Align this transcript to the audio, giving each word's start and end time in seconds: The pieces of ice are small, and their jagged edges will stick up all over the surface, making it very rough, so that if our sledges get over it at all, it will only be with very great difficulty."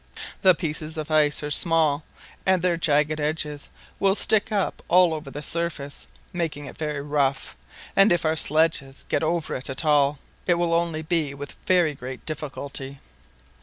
The 0.41 0.55
pieces 0.55 0.97
of 0.97 1.11
ice 1.11 1.43
are 1.43 1.51
small, 1.51 2.03
and 2.43 2.63
their 2.63 2.75
jagged 2.75 3.19
edges 3.19 3.69
will 3.99 4.15
stick 4.15 4.51
up 4.51 4.81
all 4.87 5.13
over 5.13 5.29
the 5.29 5.43
surface, 5.43 6.07
making 6.33 6.65
it 6.65 6.75
very 6.75 7.01
rough, 7.03 7.55
so 7.95 8.05
that 8.05 8.11
if 8.11 8.25
our 8.25 8.35
sledges 8.35 9.05
get 9.09 9.21
over 9.21 9.53
it 9.53 9.69
at 9.69 9.85
all, 9.85 10.17
it 10.47 10.55
will 10.55 10.73
only 10.73 11.03
be 11.03 11.35
with 11.35 11.55
very 11.67 11.93
great 11.93 12.25
difficulty." 12.25 12.99